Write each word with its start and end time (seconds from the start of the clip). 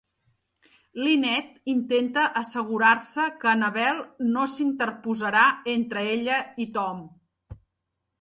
Lynette 0.99 1.73
intenta 1.73 2.23
assegurar-se 2.41 3.25
que 3.43 3.49
Annabel 3.51 4.01
no 4.29 4.47
s'interposarà 4.55 5.43
entre 5.75 6.07
ella 6.15 6.39
i 6.67 6.69
Tom. 6.79 7.05